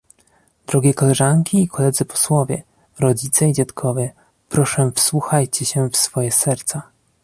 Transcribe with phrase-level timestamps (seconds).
[0.67, 2.63] Drogie koleżanki i koledzy posłowie,
[2.99, 4.13] rodzice i dziadkowie,
[4.49, 6.81] proszę wsłuchajcie się w swoje serca